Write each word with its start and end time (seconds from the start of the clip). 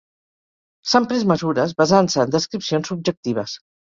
S'han 0.93 1.05
pres 1.11 1.25
mesures 1.33 1.75
basant-se 1.83 2.23
en 2.25 2.33
descripcions 2.37 2.93
subjectives. 2.93 3.57